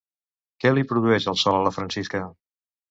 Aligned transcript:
Què 0.63 0.71
li 0.77 0.85
produeix 0.93 1.29
el 1.35 1.39
sol 1.43 1.61
a 1.61 1.63
la 1.69 1.77
Francisca? 1.79 2.25